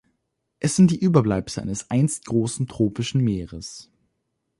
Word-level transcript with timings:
Es 0.59 0.75
sind 0.75 0.89
die 0.89 0.99
Überbleibsel 0.99 1.61
eines 1.61 1.91
einst 1.91 2.25
großen 2.25 2.65
tropischen 2.67 3.21
Meeres. 3.21 3.91